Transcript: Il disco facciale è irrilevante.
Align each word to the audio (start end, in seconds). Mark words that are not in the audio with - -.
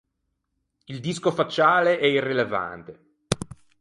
Il 0.85 0.99
disco 0.99 1.29
facciale 1.31 1.99
è 1.99 2.07
irrilevante. 2.07 3.05